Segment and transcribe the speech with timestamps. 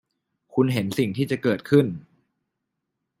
[0.53, 1.85] คุณเห็นสิ่งที่จะเกิดขึ้น